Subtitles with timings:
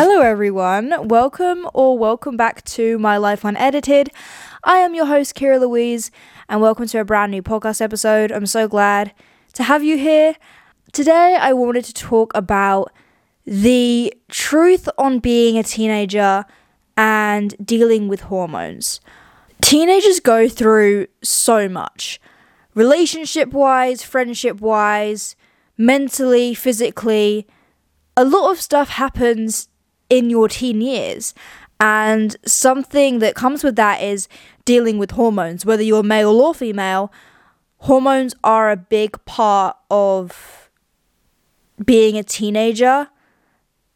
[0.00, 1.08] Hello, everyone.
[1.08, 4.10] Welcome or welcome back to My Life Unedited.
[4.62, 6.12] I am your host, Keira Louise,
[6.48, 8.30] and welcome to a brand new podcast episode.
[8.30, 9.12] I'm so glad
[9.54, 10.36] to have you here.
[10.92, 12.92] Today, I wanted to talk about
[13.44, 16.44] the truth on being a teenager
[16.96, 19.00] and dealing with hormones.
[19.62, 22.20] Teenagers go through so much
[22.72, 25.34] relationship wise, friendship wise,
[25.76, 27.48] mentally, physically.
[28.16, 29.68] A lot of stuff happens
[30.10, 31.34] in your teen years.
[31.80, 34.28] And something that comes with that is
[34.64, 37.12] dealing with hormones, whether you're male or female.
[37.78, 40.70] Hormones are a big part of
[41.84, 43.08] being a teenager.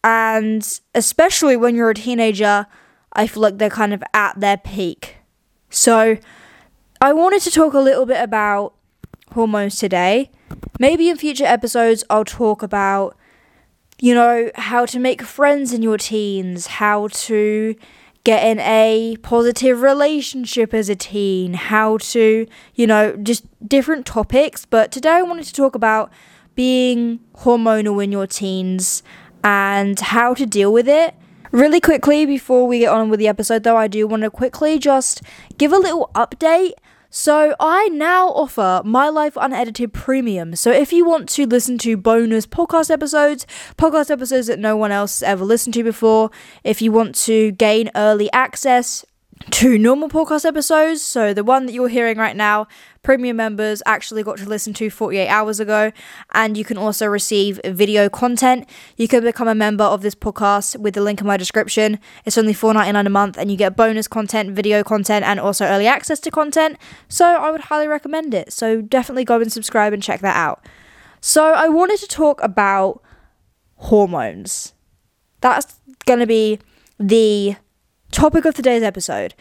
[0.05, 2.67] And especially when you're a teenager,
[3.13, 5.17] I feel like they're kind of at their peak.
[5.71, 6.19] So,
[7.01, 8.75] I wanted to talk a little bit about
[9.33, 10.31] hormones today.
[10.79, 13.17] Maybe in future episodes, I'll talk about,
[14.03, 17.77] you know, how to make friends in your teens, how to
[18.25, 24.67] get in a positive relationship as a teen, how to, you know, just different topics.
[24.67, 26.11] But today I wanted to talk about
[26.57, 29.05] being hormonal in your teens
[29.45, 31.15] and how to deal with it.
[31.53, 34.81] Really quickly, before we get on with the episode, though, I do want to quickly
[34.81, 35.23] just
[35.59, 36.73] give a little update.
[37.15, 40.57] So, I now offer My Life Unedited Premium.
[40.57, 43.47] So, if you want to listen to bonus podcast episodes,
[43.77, 46.31] podcast episodes that no one else has ever listened to before,
[46.65, 49.05] if you want to gain early access,
[49.51, 51.03] two normal podcast episodes.
[51.03, 52.67] So the one that you're hearing right now,
[53.03, 55.93] premium members actually got to listen to 48 hours ago,
[56.33, 58.69] and you can also receive video content.
[58.97, 61.99] You can become a member of this podcast with the link in my description.
[62.25, 65.87] It's only $4.99 a month, and you get bonus content, video content, and also early
[65.87, 66.79] access to content.
[67.09, 68.53] So I would highly recommend it.
[68.53, 70.65] So definitely go and subscribe and check that out.
[71.21, 73.03] So I wanted to talk about
[73.77, 74.75] hormones.
[75.41, 76.59] That's going to be
[76.99, 77.57] the
[78.13, 79.35] topic of today's episode.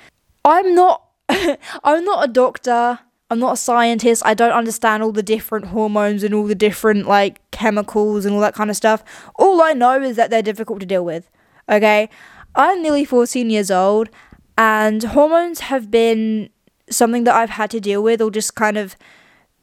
[0.43, 2.99] I'm not I'm not a doctor.
[3.29, 4.23] I'm not a scientist.
[4.25, 8.41] I don't understand all the different hormones and all the different like chemicals and all
[8.41, 9.03] that kind of stuff.
[9.35, 11.29] All I know is that they're difficult to deal with.
[11.69, 12.09] Okay?
[12.55, 14.09] I'm nearly 14 years old
[14.57, 16.49] and hormones have been
[16.89, 18.97] something that I've had to deal with or just kind of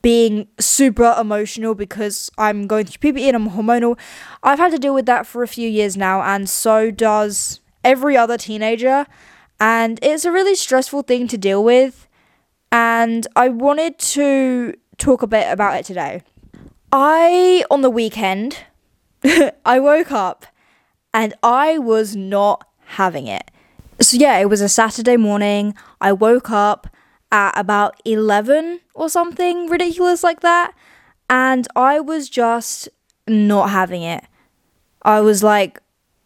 [0.01, 3.99] being super emotional because I'm going through puberty and I'm hormonal.
[4.43, 8.17] I've had to deal with that for a few years now and so does every
[8.17, 9.07] other teenager,
[9.61, 12.07] and it's a really stressful thing to deal with.
[12.71, 16.23] And I wanted to talk a bit about it today.
[16.93, 18.59] I, on the weekend,
[19.65, 20.47] I woke up
[21.13, 23.51] and I was not having it.
[24.01, 25.75] So, yeah, it was a Saturday morning.
[26.01, 26.87] I woke up
[27.33, 30.73] at about 11 or something ridiculous like that.
[31.29, 32.89] And I was just
[33.27, 34.25] not having it.
[35.03, 35.81] I was like,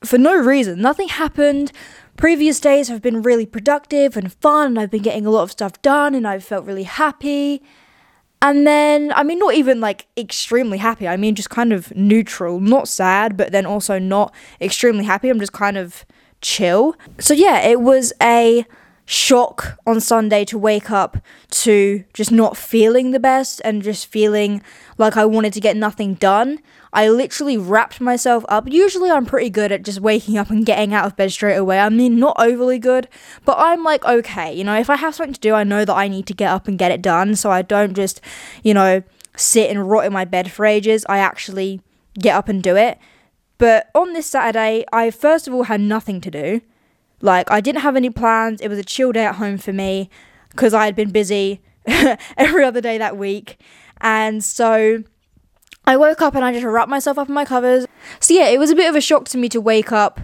[0.04, 0.80] for no reason.
[0.80, 1.72] Nothing happened.
[2.16, 5.50] Previous days have been really productive and fun, and I've been getting a lot of
[5.50, 7.62] stuff done, and I've felt really happy.
[8.42, 11.06] And then, I mean, not even like extremely happy.
[11.06, 15.28] I mean, just kind of neutral, not sad, but then also not extremely happy.
[15.28, 16.04] I'm just kind of
[16.40, 16.96] chill.
[17.20, 18.66] So, yeah, it was a
[19.12, 21.18] shock on Sunday to wake up
[21.50, 24.62] to just not feeling the best and just feeling
[24.96, 26.60] like I wanted to get nothing done.
[26.94, 28.66] I literally wrapped myself up.
[28.70, 31.78] Usually I'm pretty good at just waking up and getting out of bed straight away.
[31.78, 33.06] I mean, not overly good,
[33.44, 35.94] but I'm like, okay, you know, if I have something to do, I know that
[35.94, 37.36] I need to get up and get it done.
[37.36, 38.22] So I don't just,
[38.62, 39.02] you know,
[39.36, 41.04] sit and rot in my bed for ages.
[41.06, 41.82] I actually
[42.18, 42.98] get up and do it.
[43.58, 46.62] But on this Saturday, I first of all had nothing to do.
[47.22, 48.60] Like, I didn't have any plans.
[48.60, 50.10] It was a chill day at home for me
[50.50, 51.62] because I had been busy
[52.36, 53.60] every other day that week.
[54.00, 55.02] And so
[55.86, 57.86] I woke up and I just wrapped myself up in my covers.
[58.20, 60.20] So, yeah, it was a bit of a shock to me to wake up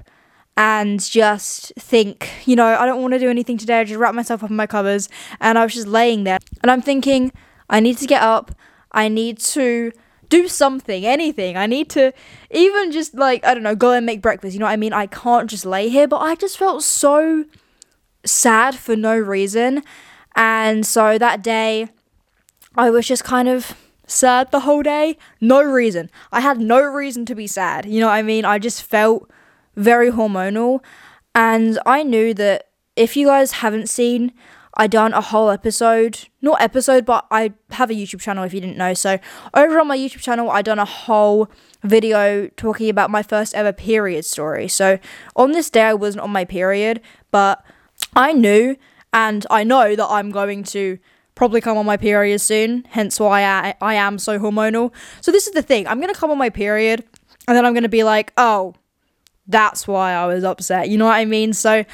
[0.57, 3.79] and just think, you know, I don't want to do anything today.
[3.79, 5.09] I just wrap myself up in my covers.
[5.41, 6.39] And I was just laying there.
[6.63, 7.33] And I'm thinking,
[7.71, 8.53] I need to get up.
[8.91, 9.93] I need to
[10.29, 11.57] do something, anything.
[11.57, 12.13] I need to
[12.51, 14.55] even just like, I don't know, go and make breakfast.
[14.55, 14.93] You know what I mean?
[14.93, 17.45] I can't just lay here, but I just felt so
[18.25, 19.83] sad for no reason.
[20.37, 21.89] And so that day,
[22.77, 23.77] I was just kind of
[24.07, 25.19] sad the whole day.
[25.41, 26.11] No reason.
[26.31, 27.87] I had no reason to be sad.
[27.87, 28.45] You know what I mean?
[28.45, 29.31] I just felt
[29.77, 30.81] very hormonal.
[31.35, 34.33] And I knew that if you guys haven't seen,
[34.79, 38.61] I done a whole episode, not episode, but I have a YouTube channel if you
[38.61, 38.95] didn't know.
[38.95, 39.19] So
[39.53, 41.51] over on my YouTube channel, I done a whole
[41.83, 44.69] video talking about my first ever period story.
[44.69, 44.99] So
[45.35, 47.01] on this day, I wasn't on my period,
[47.33, 47.65] but
[48.15, 48.77] I knew
[49.13, 50.99] and I know that I'm going to
[51.35, 52.85] probably come on my period soon.
[52.91, 54.93] Hence why I, I am so hormonal.
[55.21, 55.87] So this is the thing.
[55.87, 57.05] I'm gonna come on my period,
[57.47, 58.75] and then I'm gonna be like, oh,
[59.49, 60.89] that's why I was upset.
[60.89, 61.53] You know what I mean?
[61.53, 61.85] So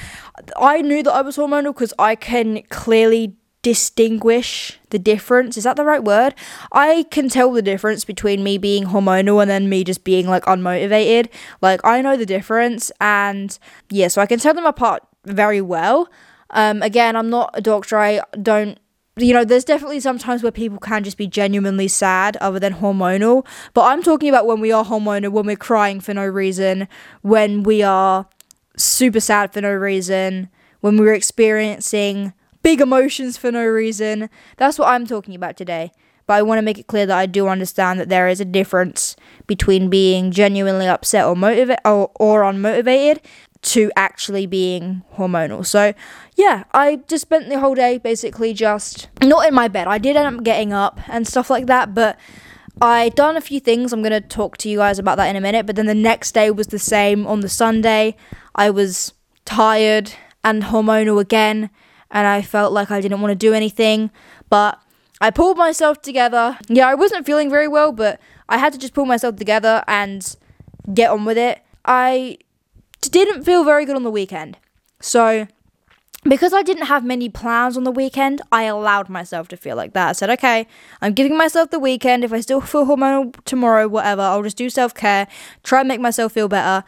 [0.57, 5.57] I knew that I was hormonal because I can clearly distinguish the difference.
[5.57, 6.35] Is that the right word?
[6.71, 10.43] I can tell the difference between me being hormonal and then me just being like
[10.43, 11.29] unmotivated.
[11.61, 13.57] Like I know the difference and
[13.89, 16.09] yeah, so I can tell them apart very well.
[16.51, 17.97] Um again, I'm not a doctor.
[17.97, 18.77] I don't
[19.17, 23.45] you know, there's definitely sometimes where people can just be genuinely sad other than hormonal.
[23.73, 26.87] But I'm talking about when we are hormonal, when we're crying for no reason,
[27.21, 28.27] when we are
[28.75, 30.49] super sad for no reason,
[30.81, 34.29] when we're experiencing big emotions for no reason.
[34.57, 35.91] That's what I'm talking about today.
[36.27, 38.45] But I want to make it clear that I do understand that there is a
[38.45, 39.15] difference
[39.47, 43.19] between being genuinely upset or motivate or, or unmotivated
[43.61, 45.65] to actually being hormonal.
[45.65, 45.93] So,
[46.35, 49.87] yeah, I just spent the whole day basically just not in my bed.
[49.87, 52.17] I did end up getting up and stuff like that, but
[52.81, 53.93] I done a few things.
[53.93, 55.95] I'm going to talk to you guys about that in a minute, but then the
[55.95, 58.15] next day was the same on the Sunday.
[58.53, 59.13] I was
[59.45, 60.11] tired
[60.43, 61.69] and hormonal again,
[62.11, 64.11] and I felt like I didn't want to do anything,
[64.49, 64.79] but
[65.21, 66.57] I pulled myself together.
[66.67, 70.35] Yeah, I wasn't feeling very well, but I had to just pull myself together and
[70.93, 71.61] get on with it.
[71.83, 72.37] I
[73.11, 74.57] didn't feel very good on the weekend.
[75.01, 75.47] So,
[76.23, 79.93] because I didn't have many plans on the weekend, I allowed myself to feel like
[79.93, 80.09] that.
[80.09, 80.67] I said, okay,
[81.01, 82.23] I'm giving myself the weekend.
[82.23, 85.27] If I still feel hormonal tomorrow, whatever, I'll just do self care,
[85.63, 86.83] try and make myself feel better.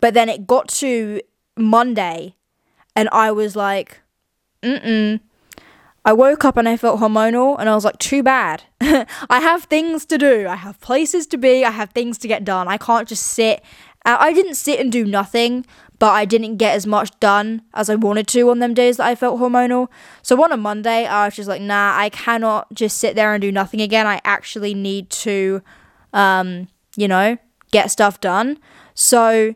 [0.00, 1.20] But then it got to
[1.56, 2.34] Monday,
[2.96, 4.00] and I was like,
[4.62, 5.20] mm mm.
[6.02, 8.64] I woke up and I felt hormonal, and I was like, too bad.
[8.80, 9.06] I
[9.40, 10.48] have things to do.
[10.48, 11.64] I have places to be.
[11.64, 12.66] I have things to get done.
[12.68, 13.62] I can't just sit
[14.04, 15.66] I didn't sit and do nothing,
[15.98, 19.06] but I didn't get as much done as I wanted to on them days that
[19.06, 19.88] I felt hormonal.
[20.22, 23.42] So on a Monday, I was just like, nah, I cannot just sit there and
[23.42, 24.06] do nothing again.
[24.06, 25.60] I actually need to,
[26.14, 27.36] um, you know,
[27.70, 28.58] get stuff done.
[28.94, 29.54] So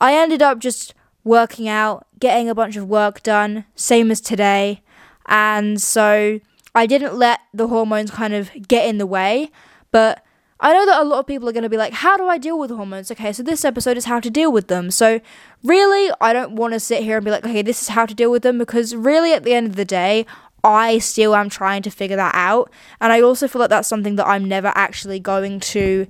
[0.00, 0.94] I ended up just
[1.24, 4.82] working out, getting a bunch of work done, same as today.
[5.26, 6.40] And so
[6.74, 9.50] I didn't let the hormones kind of get in the way,
[9.90, 10.24] but
[10.62, 12.38] I know that a lot of people are going to be like, how do I
[12.38, 13.10] deal with hormones?
[13.10, 14.92] Okay, so this episode is how to deal with them.
[14.92, 15.20] So,
[15.64, 18.14] really, I don't want to sit here and be like, okay, this is how to
[18.14, 20.24] deal with them because, really, at the end of the day,
[20.62, 22.70] I still am trying to figure that out.
[23.00, 26.06] And I also feel like that's something that I'm never actually going to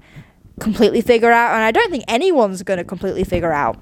[0.61, 1.55] completely figure out.
[1.55, 3.79] And I don't think anyone's going to completely figure out.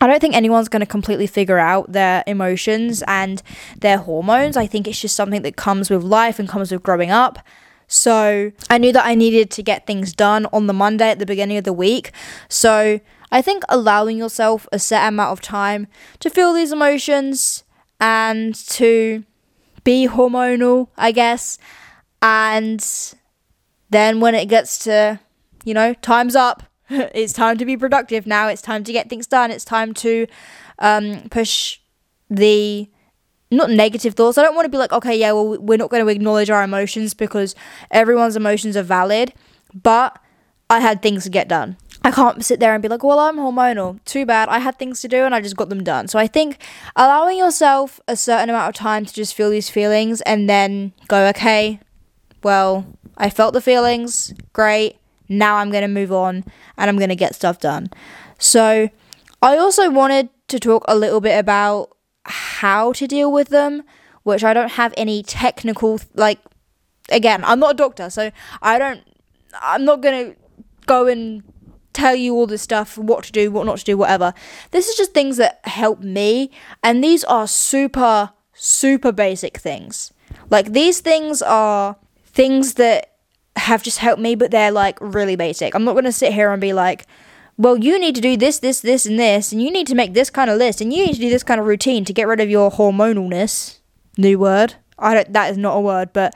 [0.00, 3.42] I don't think anyone's going to completely figure out their emotions and
[3.80, 4.56] their hormones.
[4.56, 7.40] I think it's just something that comes with life and comes with growing up.
[7.88, 11.26] So I knew that I needed to get things done on the Monday at the
[11.26, 12.12] beginning of the week.
[12.48, 13.00] So
[13.32, 15.88] I think allowing yourself a set amount of time
[16.20, 17.64] to feel these emotions
[17.98, 19.24] and to
[19.84, 21.58] be hormonal, I guess.
[22.20, 22.84] And
[23.90, 25.18] then when it gets to,
[25.64, 29.26] you know, time's up, it's time to be productive now, it's time to get things
[29.26, 30.26] done, it's time to
[30.78, 31.80] um, push
[32.28, 32.88] the
[33.50, 34.38] not negative thoughts.
[34.38, 36.62] I don't want to be like, okay, yeah, well, we're not going to acknowledge our
[36.62, 37.54] emotions because
[37.90, 39.32] everyone's emotions are valid,
[39.74, 40.18] but
[40.70, 41.76] I had things to get done.
[42.02, 44.02] I can't sit there and be like, well, I'm hormonal.
[44.04, 44.48] Too bad.
[44.48, 46.08] I had things to do and I just got them done.
[46.08, 46.62] So I think
[46.94, 51.26] allowing yourself a certain amount of time to just feel these feelings and then go,
[51.28, 51.80] okay,
[52.42, 52.86] well,
[53.16, 54.32] I felt the feelings.
[54.52, 54.96] Great.
[55.28, 56.44] Now I'm going to move on
[56.76, 57.88] and I'm going to get stuff done.
[58.38, 58.88] So
[59.42, 61.96] I also wanted to talk a little bit about
[62.28, 63.82] how to deal with them,
[64.22, 66.38] which I don't have any technical like
[67.10, 68.30] again, I'm not a doctor, so
[68.62, 69.02] I don't
[69.60, 70.40] I'm not going to
[70.86, 71.42] go and
[71.92, 74.34] tell you all this stuff, what to do, what not to do, whatever.
[74.70, 76.50] This is just things that help me,
[76.82, 80.12] and these are super super basic things.
[80.50, 83.14] Like these things are things that
[83.56, 85.74] have just helped me, but they're like really basic.
[85.74, 87.06] I'm not going to sit here and be like,
[87.58, 90.14] well, you need to do this, this, this, and this, and you need to make
[90.14, 92.28] this kind of list, and you need to do this kind of routine to get
[92.28, 93.78] rid of your hormonalness.
[94.16, 94.76] New word.
[94.98, 95.32] I don't.
[95.32, 96.34] That is not a word, but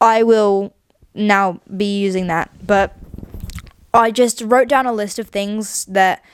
[0.00, 0.74] I will
[1.14, 2.50] now be using that.
[2.66, 2.96] But
[3.94, 6.24] I just wrote down a list of things that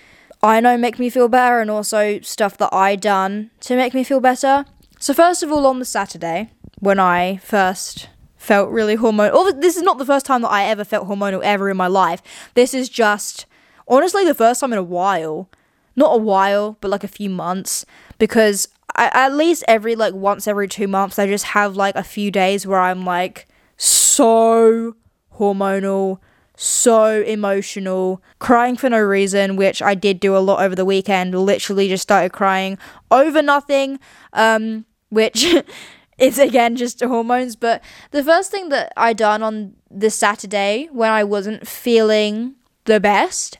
[0.43, 4.03] I know make me feel better, and also stuff that I done to make me
[4.03, 4.65] feel better.
[4.99, 9.61] So first of all, on the Saturday when I first felt really hormonal.
[9.61, 12.23] this is not the first time that I ever felt hormonal ever in my life.
[12.55, 13.47] This is just
[13.89, 15.49] honestly the first time in a while.
[15.95, 17.87] Not a while, but like a few months.
[18.19, 22.03] Because I, at least every like once every two months, I just have like a
[22.03, 24.95] few days where I'm like so
[25.39, 26.19] hormonal,
[26.57, 31.35] so emotional, crying for no reason, which I did do a lot over the weekend.
[31.35, 32.79] Literally just started crying
[33.11, 33.99] over nothing,
[34.33, 35.47] um, which
[36.19, 37.57] is again just hormones.
[37.57, 43.01] But the first thing that I done on this Saturday when I wasn't feeling the
[43.01, 43.59] best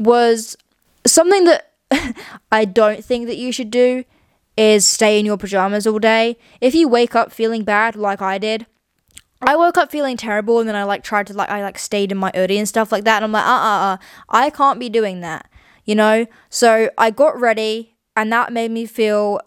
[0.00, 0.56] was
[1.06, 1.72] something that
[2.52, 4.04] I don't think that you should do
[4.56, 6.36] is stay in your pajamas all day.
[6.60, 8.66] If you wake up feeling bad, like I did,
[9.40, 12.10] I woke up feeling terrible and then I like tried to like I like stayed
[12.10, 13.96] in my hoodie and stuff like that and I'm like uh uh uh
[14.28, 15.48] I can't be doing that
[15.84, 16.26] you know?
[16.48, 19.40] So I got ready and that made me feel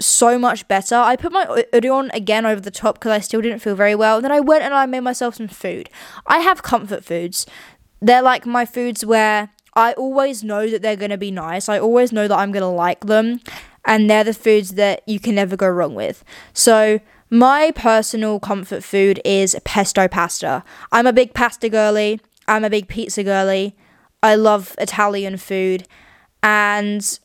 [0.00, 0.94] so much better.
[0.94, 3.94] I put my hoodie on again over the top because I still didn't feel very
[3.94, 4.16] well.
[4.16, 5.90] And then I went and I made myself some food.
[6.26, 7.46] I have comfort foods.
[8.00, 12.12] They're like my foods where I always know that they're gonna be nice I always
[12.12, 13.40] know that I'm gonna like them
[13.84, 18.84] and they're the foods that you can never go wrong with so my personal comfort
[18.84, 20.62] food is pesto pasta.
[20.92, 22.20] I'm a big pasta girly.
[22.46, 23.76] I'm a big pizza girly.
[24.22, 25.88] I love Italian food.
[26.42, 27.18] And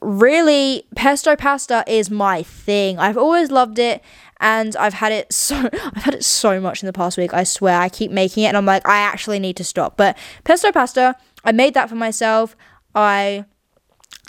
[0.00, 2.98] really, pesto pasta is my thing.
[2.98, 4.02] I've always loved it
[4.40, 7.34] and I've had it so I've had it so much in the past week.
[7.34, 7.80] I swear.
[7.80, 9.96] I keep making it and I'm like I actually need to stop.
[9.96, 12.56] But pesto pasta, I made that for myself.
[12.94, 13.44] I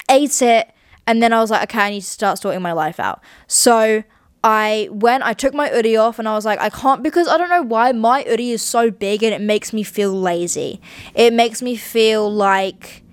[0.10, 0.72] ate it
[1.06, 3.22] and then I was like okay, I need to start sorting my life out.
[3.48, 4.04] So
[4.44, 7.38] I went, I took my hoodie off, and I was like, I can't because I
[7.38, 10.80] don't know why my hoodie is so big and it makes me feel lazy.
[11.16, 13.04] It makes me feel like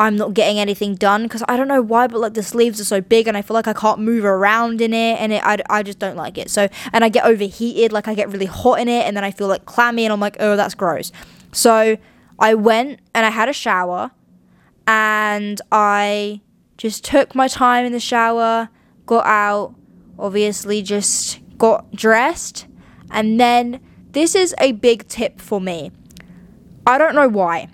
[0.00, 2.84] I'm not getting anything done because I don't know why, but like the sleeves are
[2.84, 5.58] so big and I feel like I can't move around in it, and it I,
[5.70, 6.50] I just don't like it.
[6.50, 9.30] So, and I get overheated, like I get really hot in it, and then I
[9.30, 11.12] feel like clammy, and I'm like, oh, that's gross.
[11.52, 11.96] So
[12.38, 14.10] I went and I had a shower,
[14.86, 16.40] and I
[16.76, 18.68] just took my time in the shower,
[19.06, 19.74] got out
[20.18, 22.66] obviously just got dressed.
[23.10, 25.92] And then this is a big tip for me.
[26.86, 27.68] I don't know why,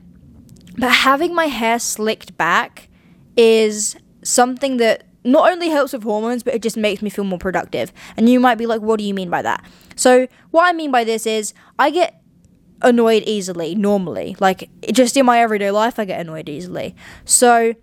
[0.78, 2.88] but having my hair slicked back
[3.36, 7.38] is something that not only helps with hormones, but it just makes me feel more
[7.38, 7.92] productive.
[8.16, 9.64] And you might be like, what do you mean by that?
[9.96, 12.22] So, what I mean by this is, I get
[12.80, 14.36] annoyed easily normally.
[14.40, 16.96] Like, just in my everyday life, I get annoyed easily.
[17.24, 17.74] So,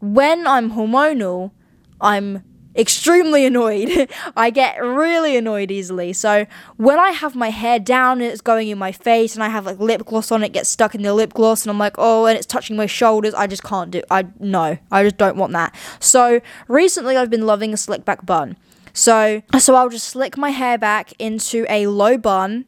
[0.00, 1.52] when I'm hormonal,
[2.00, 2.42] I'm
[2.76, 4.08] extremely annoyed.
[4.36, 6.12] I get really annoyed easily.
[6.12, 6.46] So
[6.76, 9.66] when I have my hair down and it's going in my face and I have
[9.66, 12.26] like lip gloss on it gets stuck in the lip gloss and I'm like, "Oh,
[12.26, 14.78] and it's touching my shoulders." I just can't do I no.
[14.90, 15.74] I just don't want that.
[15.98, 18.56] So recently I've been loving a slick back bun.
[18.92, 22.66] So so I'll just slick my hair back into a low bun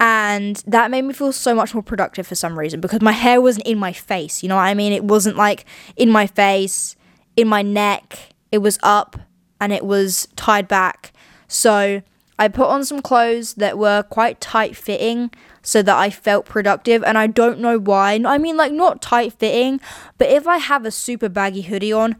[0.00, 3.40] and that made me feel so much more productive for some reason because my hair
[3.40, 4.92] wasn't in my face, you know what I mean?
[4.92, 5.64] It wasn't like
[5.96, 6.96] in my face,
[7.36, 8.18] in my neck.
[8.50, 9.16] It was up
[9.62, 11.12] and it was tied back.
[11.46, 12.02] So
[12.36, 15.30] I put on some clothes that were quite tight fitting
[15.62, 17.04] so that I felt productive.
[17.04, 18.20] And I don't know why.
[18.26, 19.80] I mean, like, not tight fitting,
[20.18, 22.16] but if I have a super baggy hoodie on,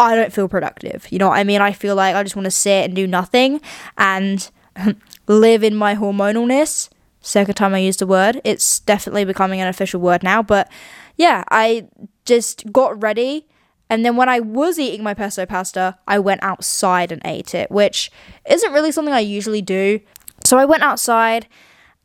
[0.00, 1.06] I don't feel productive.
[1.12, 1.60] You know what I mean?
[1.60, 3.60] I feel like I just want to sit and do nothing
[3.96, 4.50] and
[5.28, 6.88] live in my hormonalness.
[7.20, 8.40] Second time I used the word.
[8.42, 10.42] It's definitely becoming an official word now.
[10.42, 10.68] But
[11.16, 11.86] yeah, I
[12.24, 13.46] just got ready
[13.92, 17.70] and then when I was eating my pesto pasta, I went outside and ate it,
[17.70, 18.10] which
[18.48, 20.00] isn't really something I usually do.
[20.46, 21.46] So I went outside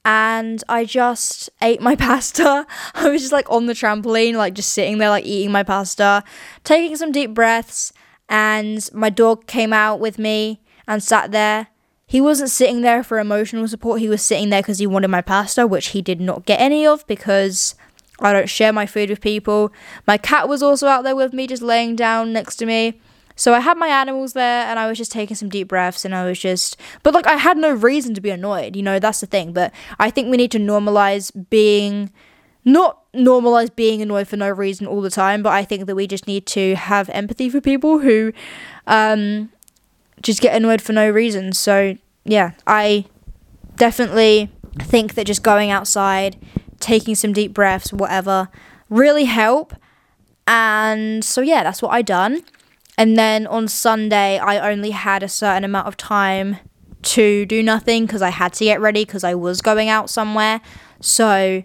[0.03, 2.67] and I just ate my pasta.
[2.93, 6.25] I was just like on the trampoline, like just sitting there, like eating my pasta,
[6.65, 7.93] taking some deep breaths.
[8.27, 11.67] And my dog came out with me and sat there.
[12.05, 15.21] He wasn't sitting there for emotional support, he was sitting there because he wanted my
[15.21, 17.75] pasta, which he did not get any of because
[18.19, 19.71] I don't share my food with people.
[20.05, 22.99] My cat was also out there with me, just laying down next to me.
[23.37, 26.15] So I had my animals there and I was just taking some deep breaths and
[26.15, 29.21] I was just but like I had no reason to be annoyed, you know, that's
[29.21, 29.53] the thing.
[29.53, 32.11] But I think we need to normalize being
[32.65, 36.07] not normalize being annoyed for no reason all the time, but I think that we
[36.07, 38.33] just need to have empathy for people who
[38.87, 39.51] um
[40.23, 41.53] just get annoyed for no reason.
[41.53, 41.95] So
[42.25, 43.05] yeah, I
[43.75, 46.37] definitely think that just going outside
[46.79, 48.49] taking some deep breaths, whatever,
[48.89, 49.73] really help.
[50.47, 52.43] And so, yeah, that's what I done.
[52.97, 56.57] And then on Sunday, I only had a certain amount of time
[57.03, 60.61] to do nothing because I had to get ready because I was going out somewhere.
[60.99, 61.63] So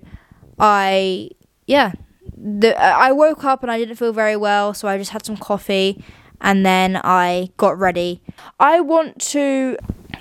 [0.59, 1.31] I,
[1.67, 1.93] yeah,
[2.37, 4.75] the, I woke up and I didn't feel very well.
[4.75, 6.05] So I just had some coffee
[6.41, 8.21] and then I got ready.
[8.61, 9.77] I want to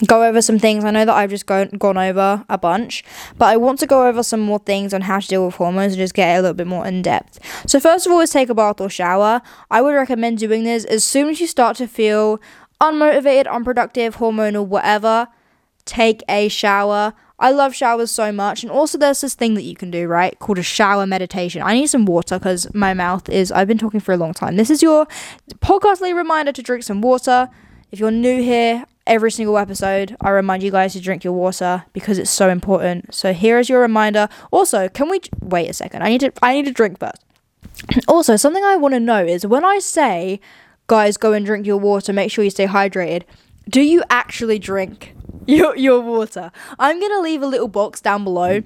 [0.08, 0.84] go over some things.
[0.84, 3.03] I know that I've just gone gone over a bunch,
[3.38, 5.93] but I want to go over some more things on how to deal with hormones
[5.93, 7.39] and just get a little bit more in depth.
[7.67, 9.41] So first of all, is take a bath or shower.
[9.70, 12.39] I would recommend doing this as soon as you start to feel
[12.81, 15.27] unmotivated, unproductive, hormonal, whatever.
[15.86, 17.13] Take a shower.
[17.39, 18.62] I love showers so much.
[18.62, 20.38] And also, there's this thing that you can do, right?
[20.38, 21.63] Called a shower meditation.
[21.63, 24.58] I need some water because my mouth is, I've been talking for a long time.
[24.58, 25.08] This is your
[25.55, 27.50] podcastly reminder to drink some water.
[27.91, 31.86] If you're new here, every single episode, I remind you guys to drink your water
[31.93, 33.13] because it's so important.
[33.13, 34.29] So here is your reminder.
[34.51, 36.03] Also, can we wait a second?
[36.03, 37.24] I need to I need to drink first.
[38.08, 40.39] Also, something I want to know is when I say,
[40.88, 43.24] guys, go and drink your water, make sure you stay hydrated,
[43.70, 45.15] do you actually drink
[45.48, 46.51] your, your water?
[46.77, 48.63] I'm going to leave a little box down below.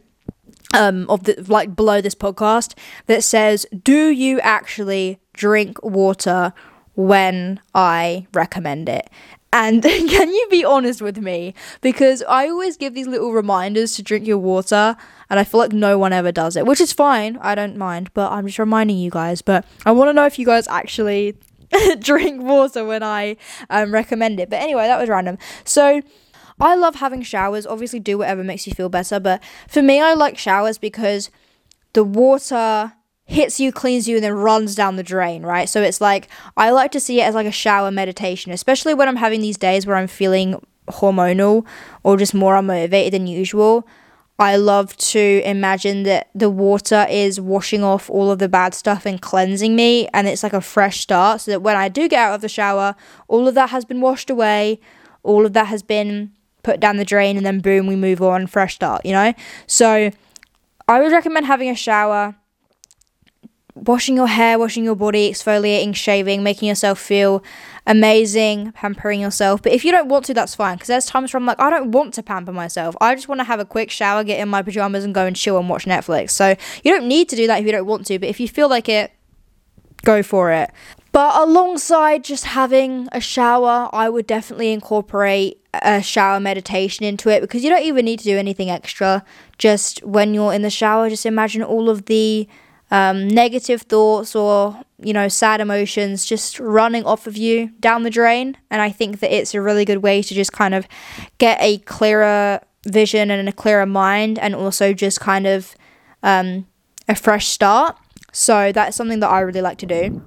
[0.73, 6.51] Um, of the like below this podcast that says, "Do you actually drink water
[6.95, 9.09] when I recommend it?"
[9.55, 11.53] And can you be honest with me?
[11.79, 14.97] Because I always give these little reminders to drink your water,
[15.29, 17.37] and I feel like no one ever does it, which is fine.
[17.39, 19.41] I don't mind, but I'm just reminding you guys.
[19.41, 21.37] But I want to know if you guys actually
[21.99, 23.37] drink water when I
[23.69, 24.49] um, recommend it.
[24.49, 25.37] But anyway, that was random.
[25.63, 26.01] So.
[26.57, 27.67] I love having showers.
[27.67, 29.19] Obviously, do whatever makes you feel better.
[29.19, 31.29] But for me, I like showers because
[31.91, 32.93] the water
[33.25, 35.67] hits you, cleans you, and then runs down the drain, right?
[35.67, 39.07] So it's like, I like to see it as like a shower meditation, especially when
[39.07, 41.65] I'm having these days where I'm feeling hormonal
[42.03, 43.87] or just more unmotivated than usual.
[44.37, 49.05] I love to imagine that the water is washing off all of the bad stuff
[49.05, 51.41] and cleansing me, and it's like a fresh start.
[51.41, 52.95] So that when I do get out of the shower,
[53.27, 54.79] all of that has been washed away,
[55.23, 56.31] all of that has been
[56.63, 59.33] put down the drain, and then boom, we move on, fresh start, you know?
[59.67, 60.11] So
[60.87, 62.35] I would recommend having a shower
[63.75, 67.43] washing your hair, washing your body, exfoliating, shaving, making yourself feel
[67.85, 69.61] amazing, pampering yourself.
[69.61, 70.75] But if you don't want to, that's fine.
[70.75, 72.95] Because there's times where I'm like, I don't want to pamper myself.
[73.01, 75.35] I just want to have a quick shower, get in my pajamas, and go and
[75.35, 76.31] chill and watch Netflix.
[76.31, 78.17] So you don't need to do that if you don't want to.
[78.17, 79.11] But if you feel like it,
[80.03, 80.71] go for it.
[81.11, 87.41] But alongside just having a shower, I would definitely incorporate a shower meditation into it
[87.41, 89.23] because you don't even need to do anything extra.
[89.57, 92.47] Just when you're in the shower, just imagine all of the
[92.91, 98.09] um, negative thoughts or you know sad emotions just running off of you down the
[98.09, 98.57] drain.
[98.69, 100.87] And i think that it's a really good way to just kind of
[101.37, 105.75] get a clearer vision and a clearer mind and also just kind of
[106.21, 106.67] um,
[107.07, 107.97] a fresh start.
[108.31, 110.21] So that's something that i really like to do.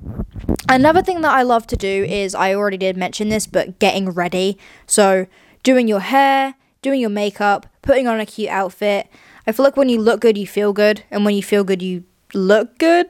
[0.68, 4.11] Another thing that i love to do is i already did mention this but getting
[4.11, 4.59] ready.
[4.87, 5.26] So
[5.62, 9.09] doing your hair doing your makeup putting on a cute outfit.
[9.46, 11.02] I feel like when you look good you feel good.
[11.11, 13.06] And when you feel good you look good.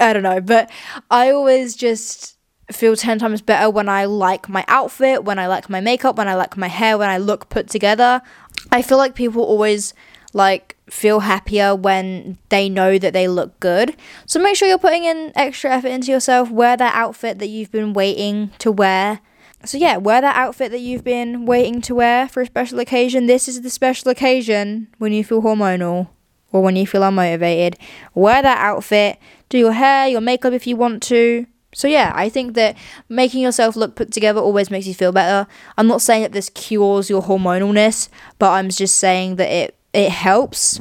[0.00, 0.70] I don't know, but
[1.10, 2.36] I always just
[2.70, 6.28] feel 10 times better when I like my outfit, when I like my makeup, when
[6.28, 8.20] I like my hair, when I look put together.
[8.72, 9.94] I feel like people always
[10.32, 13.96] like feel happier when they know that they look good.
[14.26, 16.50] So make sure you're putting in extra effort into yourself.
[16.50, 19.20] Wear that outfit that you've been waiting to wear.
[19.64, 23.26] So yeah, wear that outfit that you've been waiting to wear for a special occasion.
[23.26, 26.08] This is the special occasion when you feel hormonal
[26.56, 27.74] or when you feel unmotivated.
[28.14, 31.46] Wear that outfit, do your hair, your makeup if you want to.
[31.74, 32.74] So yeah, I think that
[33.10, 35.46] making yourself look put together always makes you feel better.
[35.76, 40.10] I'm not saying that this cures your hormonalness, but I'm just saying that it it
[40.10, 40.80] helps.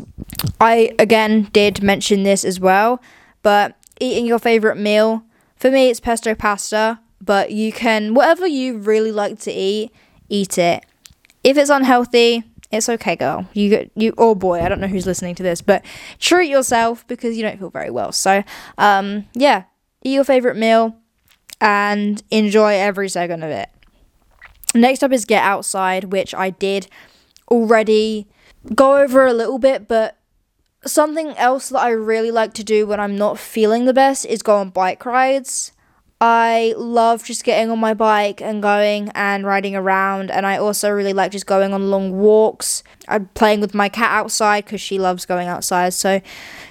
[0.59, 3.01] I again did mention this as well,
[3.43, 5.25] but eating your favorite meal,
[5.57, 9.91] for me it's pesto pasta, but you can whatever you really like to eat,
[10.29, 10.85] eat it.
[11.43, 12.43] If it's unhealthy,
[12.75, 13.47] it's okay, girl.
[13.53, 15.83] You get you oh boy, I don't know who's listening to this, but
[16.19, 18.11] treat yourself because you don't feel very well.
[18.11, 18.43] So,
[18.77, 19.63] um, yeah,
[20.03, 20.95] eat your favorite meal
[21.61, 23.69] and enjoy every second of it.
[24.73, 26.87] Next up is get outside, which I did
[27.49, 28.27] already
[28.73, 30.17] go over a little bit, but
[30.85, 34.41] something else that I really like to do when I'm not feeling the best is
[34.41, 35.71] go on bike rides.
[36.21, 40.89] I love just getting on my bike and going and riding around, and I also
[40.89, 42.83] really like just going on long walks.
[43.07, 46.21] I'm playing with my cat outside because she loves going outside, so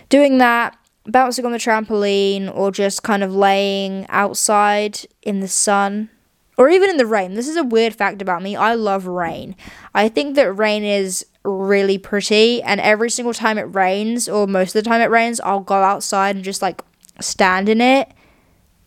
[0.09, 6.09] doing that, bouncing on the trampoline, or just kind of laying outside in the sun
[6.57, 7.35] or even in the rain.
[7.35, 8.57] This is a weird fact about me.
[8.57, 9.57] I love rain.
[9.93, 14.75] I think that rain is really pretty, and every single time it rains, or most
[14.75, 16.81] of the time it rains, I'll go outside and just like
[17.21, 18.11] stand in it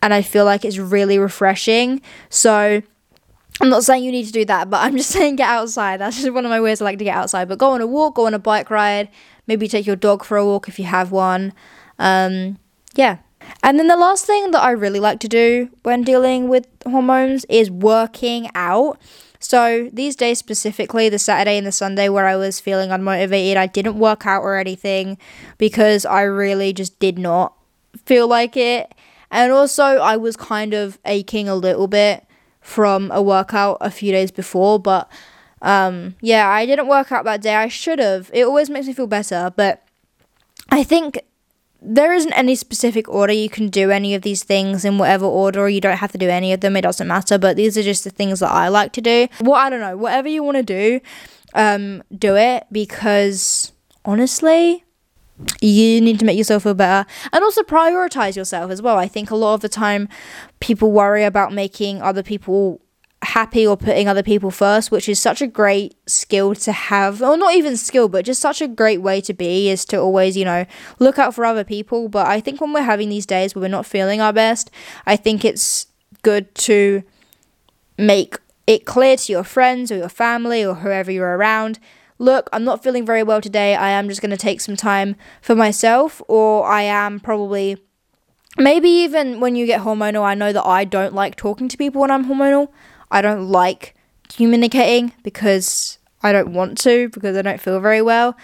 [0.02, 2.00] and I feel like it's really refreshing.
[2.28, 2.82] So
[3.60, 6.00] I'm not saying you need to do that, but I'm just saying get outside.
[6.00, 7.48] That's just one of my ways I like to get outside.
[7.48, 9.08] But go on a walk, go on a bike ride,
[9.46, 11.52] maybe take your dog for a walk if you have one.
[11.98, 12.58] Um,
[12.94, 13.18] yeah.
[13.62, 17.44] And then the last thing that I really like to do when dealing with hormones
[17.48, 19.00] is working out.
[19.40, 23.66] So these days specifically, the Saturday and the Sunday where I was feeling unmotivated, I
[23.66, 25.16] didn't work out or anything
[25.58, 27.54] because I really just did not
[28.04, 28.92] feel like it.
[29.30, 32.26] And also, I was kind of aching a little bit
[32.60, 35.10] from a workout a few days before, but
[35.62, 37.54] um, yeah, I didn't work out that day.
[37.54, 38.30] I should have.
[38.32, 39.84] It always makes me feel better, but
[40.70, 41.20] I think
[41.80, 45.68] there isn't any specific order you can do any of these things in whatever order
[45.68, 48.02] you don't have to do any of them it doesn't matter but these are just
[48.02, 50.62] the things that i like to do well i don't know whatever you want to
[50.62, 51.00] do
[51.54, 53.72] um do it because
[54.04, 54.84] honestly
[55.60, 58.96] you need to make yourself feel better and also prioritize yourself as well.
[58.96, 60.08] I think a lot of the time
[60.60, 62.80] people worry about making other people
[63.22, 67.36] happy or putting other people first, which is such a great skill to have, or
[67.36, 70.44] not even skill, but just such a great way to be is to always, you
[70.44, 70.64] know,
[70.98, 72.08] look out for other people.
[72.08, 74.70] But I think when we're having these days where we're not feeling our best,
[75.06, 75.86] I think it's
[76.22, 77.02] good to
[77.96, 81.80] make it clear to your friends or your family or whoever you're around
[82.18, 83.74] look, I'm not feeling very well today.
[83.74, 87.78] I am just going to take some time for myself, or I am probably.
[88.56, 92.00] Maybe even when you get hormonal, I know that I don't like talking to people
[92.00, 92.68] when I'm hormonal.
[93.10, 93.94] I don't like
[94.28, 98.36] communicating because I don't want to, because I don't feel very well.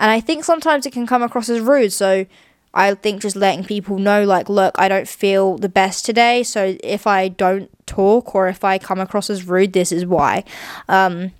[0.00, 1.92] And I think sometimes it can come across as rude.
[1.92, 2.26] So
[2.72, 6.42] I think just letting people know, like, look, I don't feel the best today.
[6.42, 10.44] So if I don't talk or if I come across as rude, this is why.
[10.88, 11.32] Um,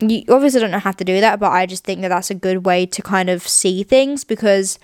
[0.00, 2.64] you obviously don't have to do that, but I just think that that's a good
[2.64, 4.78] way to kind of see things because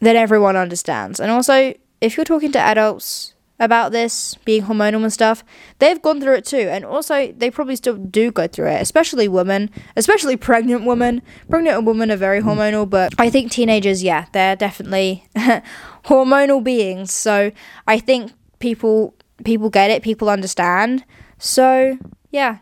[0.00, 1.20] then everyone understands.
[1.20, 5.42] And also, if you're talking to adults about this being hormonal and stuff,
[5.80, 6.56] they've gone through it too.
[6.56, 11.22] And also, they probably still do go through it, especially women, especially pregnant women.
[11.48, 12.44] Pregnant women are very mm.
[12.44, 15.26] hormonal, but I think teenagers, yeah, they're definitely
[16.04, 17.12] hormonal beings.
[17.12, 17.50] So
[17.86, 19.14] I think people
[19.44, 21.04] people get it, people understand.
[21.38, 21.98] So
[22.30, 22.58] yeah,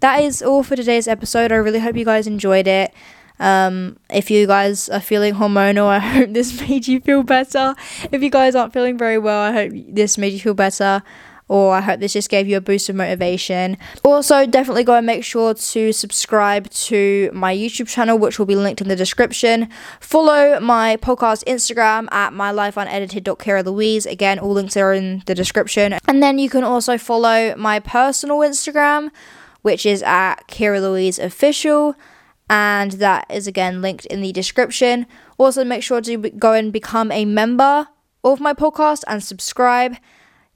[0.00, 1.52] that is all for today's episode.
[1.52, 2.92] I really hope you guys enjoyed it.
[3.38, 7.74] Um, if you guys are feeling hormonal, I hope this made you feel better.
[8.12, 11.02] If you guys aren't feeling very well, I hope this made you feel better.
[11.48, 13.78] Or I hope this just gave you a boost of motivation.
[14.02, 18.56] Also, definitely go and make sure to subscribe to my YouTube channel, which will be
[18.56, 19.68] linked in the description.
[20.00, 25.94] Follow my podcast Instagram at mylifeunedited.keira Again, all links are in the description.
[26.08, 29.10] And then you can also follow my personal Instagram,
[29.66, 31.96] which is at Keira Louise Official
[32.48, 35.06] and that is again linked in the description.
[35.38, 37.88] Also, make sure to go and become a member
[38.22, 39.96] of my podcast and subscribe.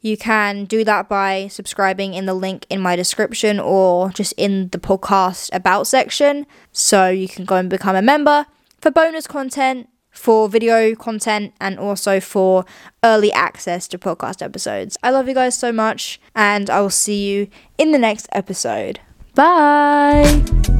[0.00, 4.68] You can do that by subscribing in the link in my description or just in
[4.68, 6.46] the podcast about section.
[6.70, 8.46] So you can go and become a member
[8.80, 12.64] for bonus content, for video content, and also for
[13.04, 14.96] early access to podcast episodes.
[15.02, 19.00] I love you guys so much, and I will see you in the next episode.
[19.34, 20.79] Bye!